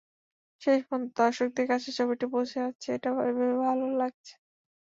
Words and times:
শেষ 0.61 0.79
পর্যন্ত 0.83 1.15
দর্শকদের 1.19 1.65
কাছে 1.71 1.89
ছবিটি 1.97 2.25
পৌঁছে 2.33 2.57
যাচ্ছে, 2.63 2.87
এটা 2.97 3.09
ভেবে 3.17 3.47
ভালো 3.63 3.85
লাগছে। 3.99 4.33